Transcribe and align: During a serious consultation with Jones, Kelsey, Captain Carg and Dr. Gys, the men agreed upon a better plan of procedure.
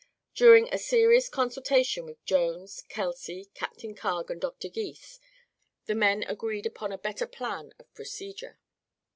During 0.33 0.67
a 0.73 0.79
serious 0.79 1.29
consultation 1.29 2.05
with 2.05 2.25
Jones, 2.25 2.81
Kelsey, 2.89 3.51
Captain 3.53 3.93
Carg 3.93 4.31
and 4.31 4.41
Dr. 4.41 4.67
Gys, 4.67 5.19
the 5.85 5.93
men 5.93 6.23
agreed 6.23 6.65
upon 6.65 6.91
a 6.91 6.97
better 6.97 7.27
plan 7.27 7.71
of 7.77 7.93
procedure. 7.93 8.57